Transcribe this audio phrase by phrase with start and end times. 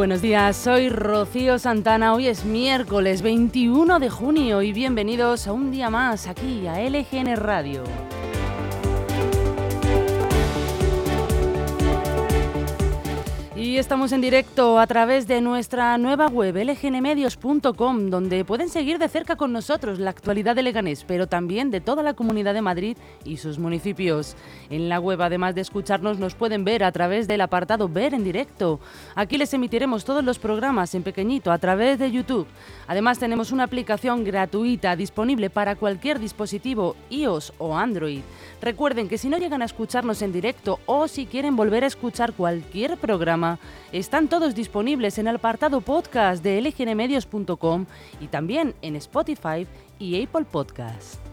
[0.00, 2.14] Buenos días, soy Rocío Santana.
[2.14, 7.36] Hoy es miércoles 21 de junio y bienvenidos a un día más aquí a LGN
[7.36, 7.84] Radio.
[13.78, 19.36] Estamos en directo a través de nuestra nueva web lgnmedios.com, donde pueden seguir de cerca
[19.36, 23.36] con nosotros la actualidad de Leganés, pero también de toda la comunidad de Madrid y
[23.36, 24.36] sus municipios.
[24.70, 28.24] En la web, además de escucharnos, nos pueden ver a través del apartado Ver en
[28.24, 28.80] directo.
[29.14, 32.46] Aquí les emitiremos todos los programas en pequeñito a través de YouTube.
[32.86, 38.22] Además, tenemos una aplicación gratuita disponible para cualquier dispositivo iOS o Android.
[38.60, 42.34] Recuerden que si no llegan a escucharnos en directo o si quieren volver a escuchar
[42.34, 43.58] cualquier programa,
[43.92, 47.86] están todos disponibles en el apartado podcast de lgnmedios.com
[48.20, 49.66] y también en Spotify
[49.98, 51.29] y Apple Podcast.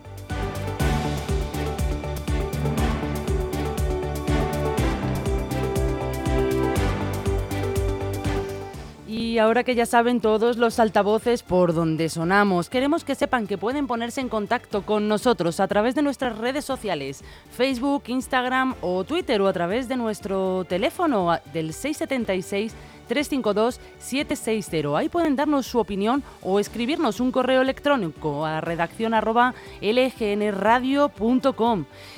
[9.38, 13.60] Y ahora que ya saben todos los altavoces por donde sonamos, queremos que sepan que
[13.60, 19.04] pueden ponerse en contacto con nosotros a través de nuestras redes sociales, Facebook, Instagram o
[19.04, 22.74] Twitter o a través de nuestro teléfono del 676
[23.08, 24.98] 352-760.
[24.98, 29.14] Ahí pueden darnos su opinión o escribirnos un correo electrónico a redacción.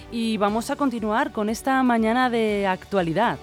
[0.09, 3.37] Y vamos a continuar con esta mañana de actualidad.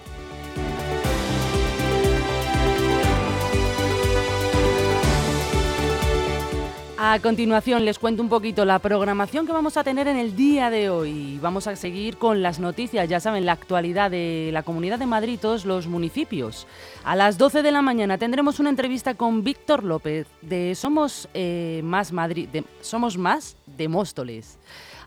[6.99, 10.71] A continuación les cuento un poquito la programación que vamos a tener en el día
[10.71, 11.37] de hoy.
[11.39, 15.33] Vamos a seguir con las noticias, ya saben, la actualidad de la Comunidad de Madrid
[15.33, 16.65] y todos los municipios.
[17.03, 21.81] A las 12 de la mañana tendremos una entrevista con Víctor López de Somos eh,
[21.83, 22.49] Más Madrid,
[22.81, 24.57] Somos Más de Móstoles.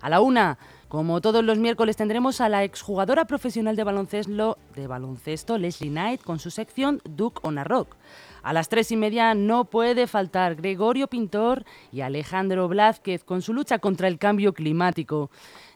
[0.01, 0.59] A la una
[0.91, 4.57] como todos los miércoles tendremos a la exjugadora profesional de baloncesto,
[5.57, 7.95] Leslie Knight con su sección Duke on a Rock.
[8.43, 13.55] A las tres y media no puede faltar Gregorio Pintor y Alejandro Blázquez con su
[13.55, 15.31] lucha contra el cambio climático.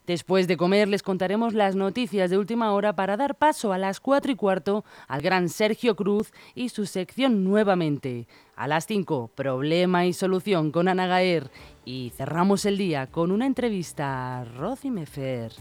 [0.07, 4.01] Después de comer les contaremos las noticias de última hora para dar paso a las
[4.01, 8.29] cuatro y cuarto al gran Sergio Cruz y su sección nuevamente.
[8.55, 11.51] A las cinco, problema y solución con Ana Gaer.
[11.87, 15.53] Y cerramos el día con una entrevista a Rosy Mefer.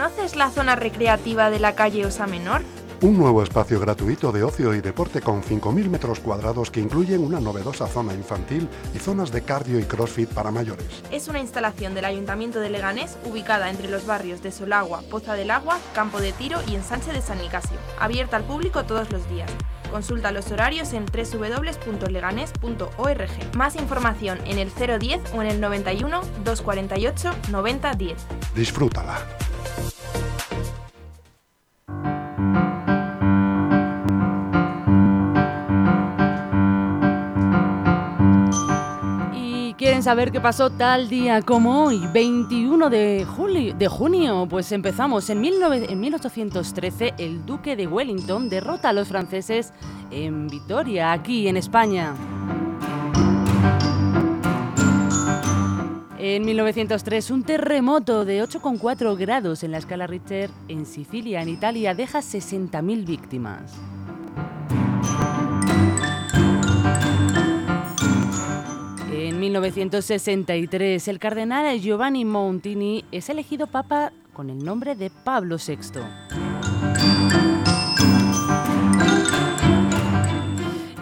[0.00, 2.62] ¿Conoces la zona recreativa de la calle Osa Menor?
[3.02, 7.38] Un nuevo espacio gratuito de ocio y deporte con 5.000 metros cuadrados que incluyen una
[7.38, 10.86] novedosa zona infantil y zonas de cardio y crossfit para mayores.
[11.10, 15.50] Es una instalación del Ayuntamiento de Leganés ubicada entre los barrios de Solagua, Poza del
[15.50, 17.76] Agua, Campo de Tiro y Ensanche de San Nicasio.
[17.98, 19.50] Abierta al público todos los días.
[19.90, 23.54] Consulta los horarios en www.leganes.org.
[23.54, 28.16] Más información en el 010 o en el 91 248 9010.
[28.54, 29.18] Disfrútala.
[40.00, 45.28] Quieren saber qué pasó tal día como hoy, 21 de, julio, de junio, pues empezamos.
[45.28, 49.74] En, 1813 el duque de Wellington derrota a los franceses
[50.10, 52.14] en Vitoria, aquí en España.
[56.18, 61.94] En 1903, un terremoto de 8,4 grados en la escala Richter en Sicilia, en Italia,
[61.94, 63.74] deja 60.000 víctimas.
[69.60, 76.00] 1963, el cardenal Giovanni Montini es elegido papa con el nombre de Pablo VI.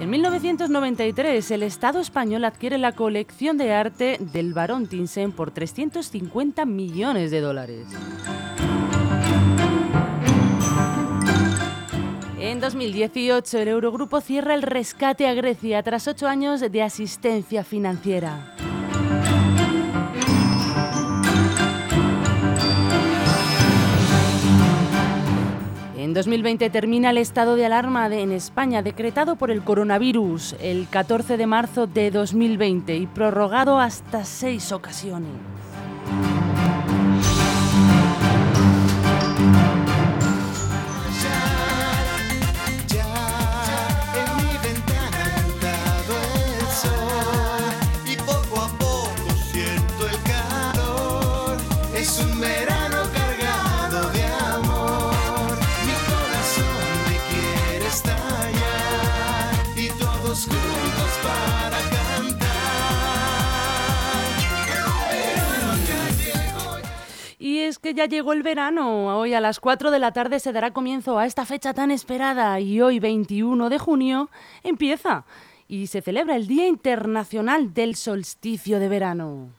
[0.00, 6.64] En 1993, el Estado español adquiere la colección de arte del Barón Thyssen por 350
[6.64, 7.86] millones de dólares.
[12.40, 18.54] En 2018, el Eurogrupo cierra el rescate a Grecia tras ocho años de asistencia financiera.
[25.96, 31.36] En 2020 termina el estado de alarma en España decretado por el coronavirus el 14
[31.36, 35.32] de marzo de 2020 y prorrogado hasta seis ocasiones.
[67.94, 69.18] Ya llegó el verano.
[69.18, 72.60] Hoy a las 4 de la tarde se dará comienzo a esta fecha tan esperada
[72.60, 74.30] y hoy 21 de junio
[74.62, 75.24] empieza
[75.66, 79.50] y se celebra el Día Internacional del Solsticio de Verano.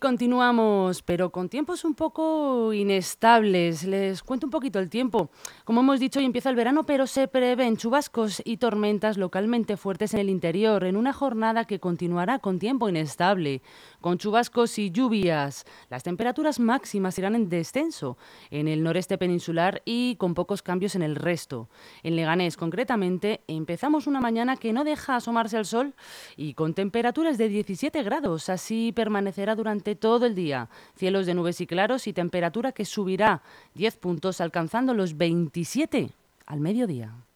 [0.00, 3.84] Continuamos, pero con tiempos un poco inestables.
[3.84, 5.30] Les cuento un poquito el tiempo.
[5.64, 10.14] Como hemos dicho, hoy empieza el verano, pero se prevén chubascos y tormentas localmente fuertes
[10.14, 13.62] en el interior, en una jornada que continuará con tiempo inestable,
[14.00, 15.64] con chubascos y lluvias.
[15.90, 18.16] Las temperaturas máximas irán en descenso
[18.50, 21.68] en el noreste peninsular y con pocos cambios en el resto.
[22.02, 25.94] En Leganés, concretamente, empezamos una mañana que no deja asomarse al sol
[26.36, 28.48] y con temperaturas de 17 grados.
[28.48, 30.68] Así permanecerá durante todo el día.
[30.96, 33.42] Cielos de nubes y claros y temperatura que subirá
[33.74, 36.10] 10 puntos alcanzando los 27
[36.46, 37.27] al mediodía.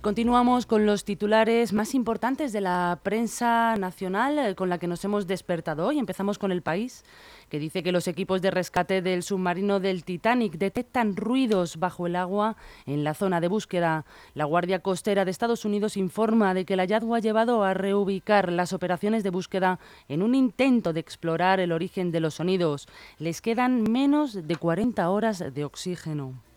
[0.00, 5.04] Continuamos con los titulares más importantes de la prensa nacional eh, con la que nos
[5.04, 5.98] hemos despertado hoy.
[5.98, 7.04] Empezamos con el país,
[7.50, 12.16] que dice que los equipos de rescate del submarino del Titanic detectan ruidos bajo el
[12.16, 12.56] agua
[12.86, 14.06] en la zona de búsqueda.
[14.34, 18.50] La Guardia Costera de Estados Unidos informa de que el hallazgo ha llevado a reubicar
[18.50, 22.88] las operaciones de búsqueda en un intento de explorar el origen de los sonidos.
[23.18, 26.49] Les quedan menos de 40 horas de oxígeno.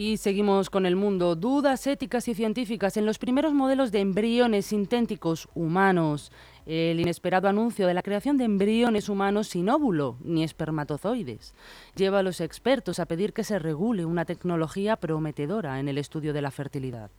[0.00, 1.36] Y seguimos con el mundo.
[1.36, 6.32] Dudas éticas y científicas en los primeros modelos de embriones sintéticos humanos.
[6.64, 11.52] El inesperado anuncio de la creación de embriones humanos sin óvulo ni espermatozoides
[11.96, 16.32] lleva a los expertos a pedir que se regule una tecnología prometedora en el estudio
[16.32, 17.10] de la fertilidad.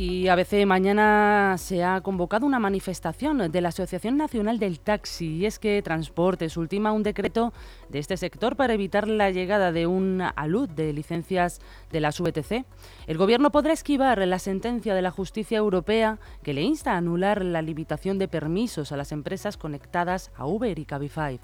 [0.00, 5.44] Y ABC mañana se ha convocado una manifestación de la Asociación Nacional del Taxi y
[5.44, 7.52] es que Transportes ultima un decreto
[7.90, 11.60] de este sector para evitar la llegada de un alud de licencias
[11.92, 12.64] de la VTC.
[13.08, 17.44] El Gobierno podrá esquivar la sentencia de la justicia europea que le insta a anular
[17.44, 21.40] la limitación de permisos a las empresas conectadas a Uber y Cabify.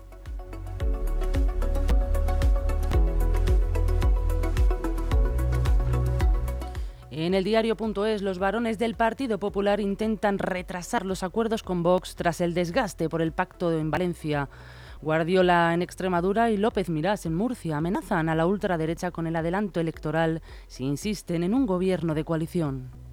[7.19, 12.43] En el diario.es, los varones del Partido Popular intentan retrasar los acuerdos con Vox tras
[12.43, 14.51] el desgaste por el pacto en Valencia.
[15.01, 19.81] Guardiola en Extremadura y López Mirás en Murcia amenazan a la ultraderecha con el adelanto
[19.81, 23.06] electoral si insisten en un gobierno de coalición.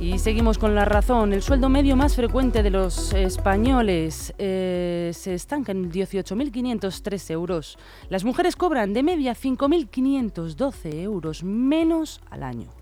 [0.00, 1.34] Y seguimos con la razón.
[1.34, 7.76] El sueldo medio más frecuente de los españoles eh, se estanca en 18.503 euros.
[8.08, 12.79] Las mujeres cobran de media 5.512 euros menos al año.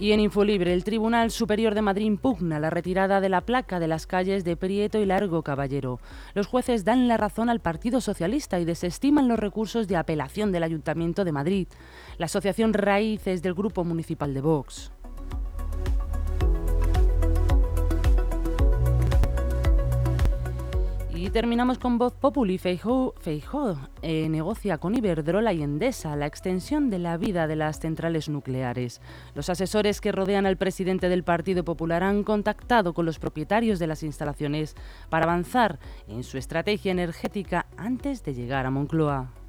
[0.00, 3.86] Y en Infolibre, el Tribunal Superior de Madrid impugna la retirada de la placa de
[3.86, 6.00] las calles de Prieto y Largo Caballero.
[6.32, 10.62] Los jueces dan la razón al Partido Socialista y desestiman los recursos de apelación del
[10.62, 11.68] Ayuntamiento de Madrid.
[12.16, 14.90] La Asociación Raíces del Grupo Municipal de Vox.
[21.20, 22.56] Y terminamos con Voz Populi.
[22.56, 23.14] Feijó,
[24.00, 29.02] eh, negocia con Iberdrola y Endesa la extensión de la vida de las centrales nucleares.
[29.34, 33.86] Los asesores que rodean al presidente del Partido Popular han contactado con los propietarios de
[33.86, 34.76] las instalaciones
[35.10, 39.39] para avanzar en su estrategia energética antes de llegar a Moncloa.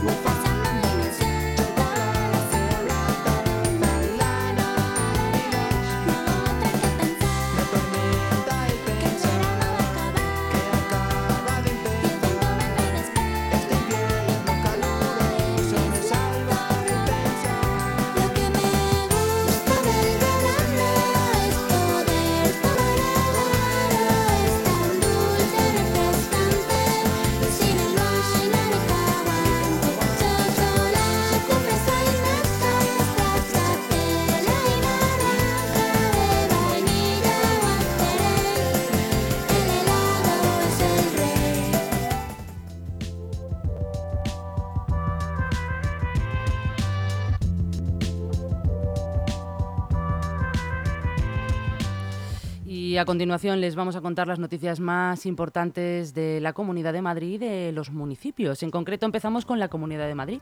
[0.00, 0.37] We'll
[52.98, 57.34] a continuación les vamos a contar las noticias más importantes de la Comunidad de Madrid
[57.34, 58.62] y de los municipios.
[58.62, 60.40] En concreto empezamos con la Comunidad de Madrid,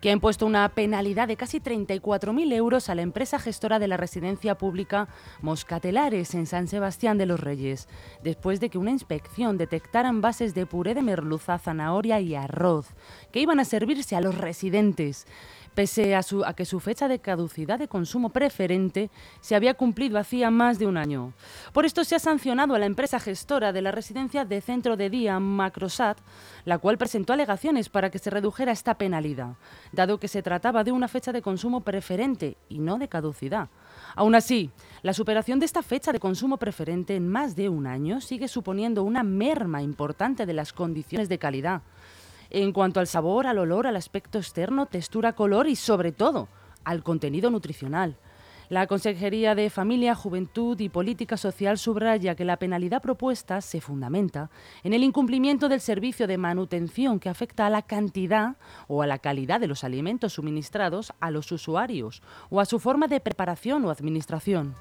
[0.00, 3.96] que ha impuesto una penalidad de casi 34.000 euros a la empresa gestora de la
[3.96, 5.08] residencia pública
[5.40, 7.88] Moscatelares en San Sebastián de los Reyes,
[8.22, 12.88] después de que una inspección detectara bases de puré de merluza, zanahoria y arroz,
[13.32, 15.26] que iban a servirse a los residentes
[15.74, 16.22] pese a,
[16.54, 20.96] que su fecha de caducidad de consumo preferente se había cumplido hacía más de un
[20.96, 21.32] año.
[21.72, 25.10] Por esto se ha sancionado a la empresa gestora de la residencia de centro de
[25.10, 26.18] día Macrosat,
[26.64, 29.54] la cual presentó alegaciones para que se redujera esta penalidad,
[29.92, 33.68] dado que se trataba de una fecha de consumo preferente y no de caducidad.
[34.16, 34.70] Aún así,
[35.02, 39.02] la superación de esta fecha de consumo preferente en más de un año sigue suponiendo
[39.02, 41.82] una merma importante de las condiciones de calidad
[42.62, 46.48] en cuanto al sabor, al olor, al aspecto externo, textura, color y sobre todo
[46.84, 48.16] al contenido nutricional.
[48.70, 54.50] La Consejería de Familia, Juventud y Política Social subraya que la penalidad propuesta se fundamenta
[54.82, 58.56] en el incumplimiento del servicio de manutención que afecta a la cantidad
[58.88, 63.06] o a la calidad de los alimentos suministrados a los usuarios o a su forma
[63.06, 64.74] de preparación o administración.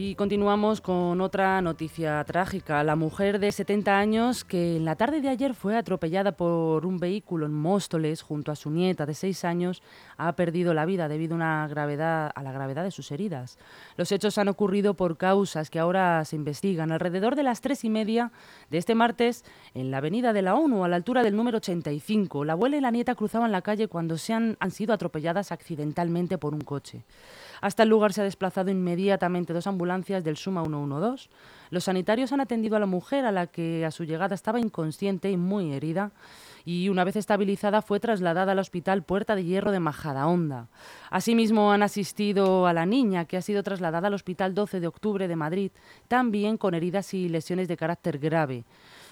[0.00, 2.84] Y continuamos con otra noticia trágica.
[2.84, 6.98] La mujer de 70 años que en la tarde de ayer fue atropellada por un
[6.98, 9.82] vehículo en Móstoles junto a su nieta de 6 años
[10.16, 13.58] ha perdido la vida debido a, una gravedad, a la gravedad de sus heridas.
[13.96, 16.92] Los hechos han ocurrido por causas que ahora se investigan.
[16.92, 18.30] Alrededor de las tres y media
[18.70, 22.44] de este martes, en la avenida de la ONU, a la altura del número 85,
[22.44, 26.54] la abuela y la nieta cruzaban la calle cuando se han sido atropelladas accidentalmente por
[26.54, 27.02] un coche.
[27.60, 31.28] Hasta el lugar se ha desplazado inmediatamente dos ambulancias del Suma 112.
[31.70, 35.30] Los sanitarios han atendido a la mujer a la que a su llegada estaba inconsciente
[35.30, 36.12] y muy herida
[36.64, 40.68] y una vez estabilizada fue trasladada al Hospital Puerta de Hierro de Majadahonda.
[41.10, 45.28] Asimismo han asistido a la niña que ha sido trasladada al Hospital 12 de Octubre
[45.28, 45.72] de Madrid,
[46.08, 48.64] también con heridas y lesiones de carácter grave.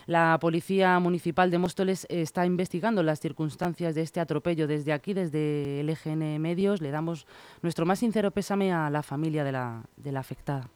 [0.07, 4.69] La Policía Municipal de Móstoles está investigando las circunstancias de este atropello.
[4.69, 7.27] Desde aquí, desde el EGN Medios, le damos
[7.61, 10.71] nuestro más sincero pésame a la familia de la, de la afectada.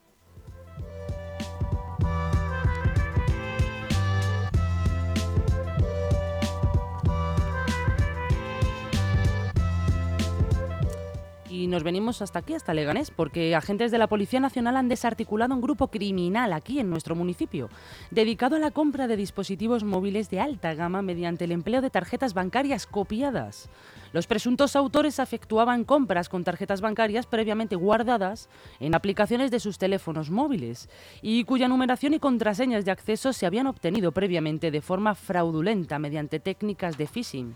[11.60, 15.54] Y nos venimos hasta aquí, hasta Leganés, porque agentes de la Policía Nacional han desarticulado
[15.54, 17.68] un grupo criminal aquí en nuestro municipio,
[18.10, 22.32] dedicado a la compra de dispositivos móviles de alta gama mediante el empleo de tarjetas
[22.32, 23.68] bancarias copiadas.
[24.14, 28.48] Los presuntos autores efectuaban compras con tarjetas bancarias previamente guardadas
[28.80, 30.88] en aplicaciones de sus teléfonos móviles
[31.20, 36.40] y cuya numeración y contraseñas de acceso se habían obtenido previamente de forma fraudulenta mediante
[36.40, 37.54] técnicas de phishing.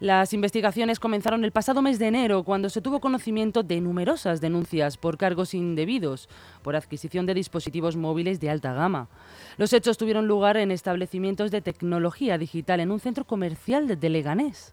[0.00, 4.96] Las investigaciones comenzaron el pasado mes de enero, cuando se tuvo conocimiento de numerosas denuncias
[4.96, 6.28] por cargos indebidos
[6.62, 9.08] por adquisición de dispositivos móviles de alta gama.
[9.56, 14.72] Los hechos tuvieron lugar en establecimientos de tecnología digital en un centro comercial de Leganés.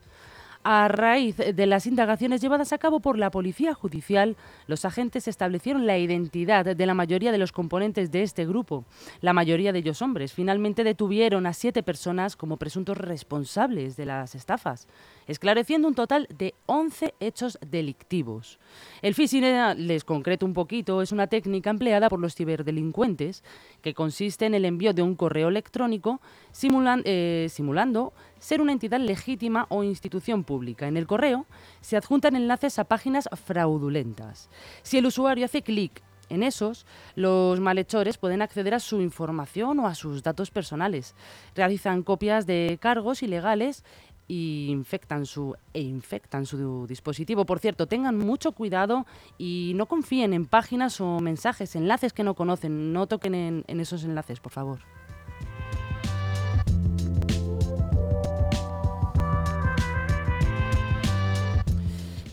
[0.64, 4.38] A raíz de las indagaciones llevadas a cabo por la Policía Judicial,
[4.68, 8.86] los agentes establecieron la identidad de la mayoría de los componentes de este grupo,
[9.22, 10.34] la mayoría de ellos hombres.
[10.34, 14.88] Finalmente detuvieron a siete personas como presuntos responsables de las estafas
[15.32, 18.60] esclareciendo un total de 11 hechos delictivos.
[19.02, 19.44] El phishing,
[19.78, 23.44] les concreto un poquito, es una técnica empleada por los ciberdelincuentes
[23.82, 26.20] que consiste en el envío de un correo electrónico
[27.06, 30.88] eh, simulando ser una entidad legítima o institución pública.
[30.88, 31.46] En el correo
[31.80, 34.50] se adjuntan enlaces a páginas fraudulentas.
[34.84, 36.86] Si el usuario hace clic en esos,
[37.16, 41.14] los malhechores pueden acceder a su información o a sus datos personales.
[41.56, 43.84] Realizan copias de cargos ilegales
[44.28, 47.46] y infectan su, e infectan su dispositivo.
[47.46, 49.06] Por cierto, tengan mucho cuidado
[49.38, 52.94] y no confíen en páginas o mensajes, enlaces que no conocen.
[52.94, 54.80] No toquen en esos enlaces, por favor.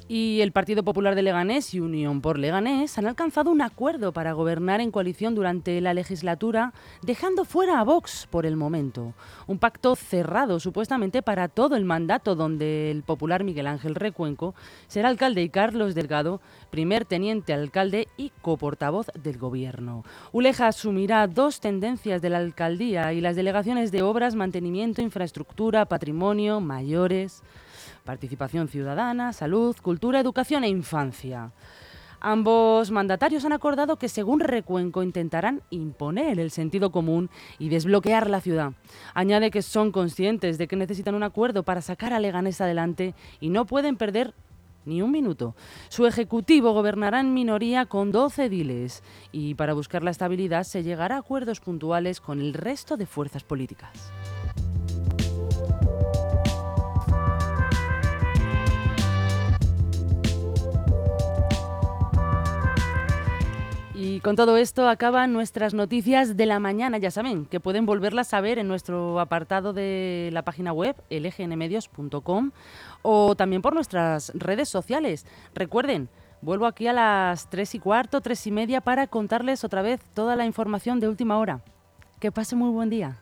[0.09, 4.33] Y el Partido Popular de Leganés y Unión por Leganés han alcanzado un acuerdo para
[4.33, 6.73] gobernar en coalición durante la legislatura,
[7.03, 9.13] dejando fuera a Vox por el momento.
[9.47, 14.55] Un pacto cerrado supuestamente para todo el mandato donde el popular Miguel Ángel Recuenco
[14.87, 20.05] será alcalde y Carlos Delgado, primer teniente alcalde y coportavoz del gobierno.
[20.33, 26.61] Uleja asumirá dos tendencias de la alcaldía y las delegaciones de obras, mantenimiento, infraestructura, patrimonio,
[26.61, 27.43] mayores
[28.09, 31.53] participación ciudadana, salud, cultura, educación e infancia.
[32.21, 38.41] Ambos mandatarios han acordado que, según Recuenco, intentarán imponer el sentido común y desbloquear la
[38.41, 38.73] ciudad.
[39.13, 43.51] Añade que son conscientes de que necesitan un acuerdo para sacar a Leganés adelante y
[43.51, 44.33] no pueden perder
[44.87, 45.55] ni un minuto.
[45.91, 51.17] Su ejecutivo gobernará en minoría con 12 ediles y para buscar la estabilidad se llegará
[51.17, 54.11] a acuerdos puntuales con el resto de fuerzas políticas.
[64.01, 68.33] Y con todo esto acaban nuestras noticias de la mañana, ya saben, que pueden volverlas
[68.33, 72.53] a ver en nuestro apartado de la página web, lgnmedios.com,
[73.03, 75.27] o también por nuestras redes sociales.
[75.53, 76.09] Recuerden,
[76.43, 80.37] vuelvo aquí a las tres y cuarto, tres y media, para contarles otra vez toda
[80.37, 81.61] la información de última hora.
[82.21, 83.19] Que pase muy buen día.